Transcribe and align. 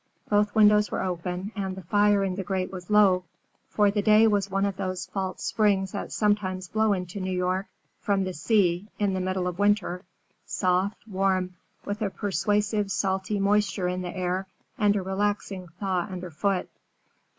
Both 0.31 0.55
windows 0.55 0.89
were 0.89 1.03
open, 1.03 1.51
and 1.55 1.75
the 1.75 1.83
fire 1.83 2.23
in 2.23 2.33
the 2.33 2.43
grate 2.43 2.71
was 2.71 2.89
low, 2.89 3.23
for 3.69 3.91
the 3.91 4.01
day 4.01 4.25
was 4.25 4.49
one 4.49 4.65
of 4.65 4.75
those 4.75 5.05
false 5.05 5.43
springs 5.43 5.91
that 5.91 6.11
sometimes 6.11 6.67
blow 6.67 6.93
into 6.93 7.19
New 7.19 7.29
York 7.29 7.67
from 7.99 8.23
the 8.23 8.33
sea 8.33 8.87
in 8.97 9.13
the 9.13 9.19
middle 9.21 9.45
of 9.45 9.59
winter, 9.59 10.01
soft, 10.43 10.97
warm, 11.07 11.53
with 11.85 12.01
a 12.01 12.09
persuasive 12.09 12.91
salty 12.91 13.39
moisture 13.39 13.87
in 13.87 14.01
the 14.01 14.09
air 14.17 14.47
and 14.75 14.95
a 14.95 15.03
relaxing 15.03 15.67
thaw 15.79 16.07
under 16.09 16.31
foot. 16.31 16.67